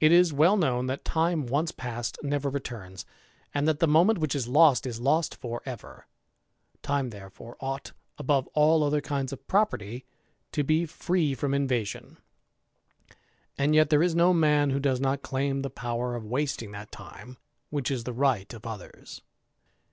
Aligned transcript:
It 0.00 0.10
is 0.10 0.32
well 0.32 0.56
known, 0.56 0.86
that 0.86 1.04
time 1.04 1.46
once 1.46 1.70
past 1.70 2.18
never 2.20 2.50
returns; 2.50 3.06
and 3.54 3.68
hat 3.68 3.78
the 3.78 3.86
moment 3.86 4.18
which 4.18 4.34
is 4.34 4.48
lost 4.48 4.86
is 4.88 4.98
lost 4.98 5.36
for 5.36 5.62
ever. 5.64 6.08
Time 6.82 7.10
there 7.10 7.30
ore 7.38 7.56
ought, 7.60 7.92
above 8.18 8.48
all 8.54 8.82
other 8.82 9.00
kinds 9.00 9.32
of 9.32 9.46
property, 9.46 10.04
to 10.50 10.64
be 10.64 10.84
free 10.84 11.36
rom 11.40 11.54
invasion; 11.54 12.18
and 13.56 13.72
yet 13.72 13.88
there 13.88 14.02
is 14.02 14.16
no 14.16 14.34
man 14.34 14.70
who 14.70 14.80
does 14.80 14.98
not 14.98 15.22
claim 15.22 15.62
lie 15.62 15.68
power 15.68 16.16
of 16.16 16.26
wasting 16.26 16.72
that 16.72 16.90
time 16.90 17.38
which 17.68 17.88
is 17.88 18.02
the 18.02 18.12
right 18.12 18.52
of 18.52 18.66
others. 18.66 19.22